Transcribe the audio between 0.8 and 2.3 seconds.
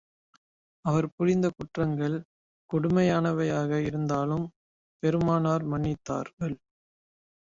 அவர் புரிந்த குற்றங்கள்